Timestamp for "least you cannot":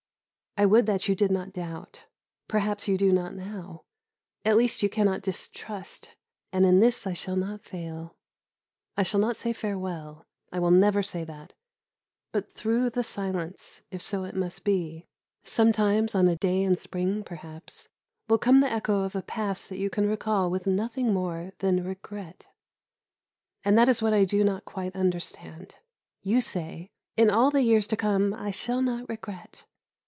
4.57-5.21